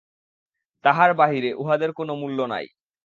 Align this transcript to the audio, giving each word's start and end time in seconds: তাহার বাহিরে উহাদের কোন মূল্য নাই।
তাহার 0.85 1.11
বাহিরে 1.13 1.49
উহাদের 1.53 1.89
কোন 1.93 2.09
মূল্য 2.13 2.39
নাই। 2.45 2.65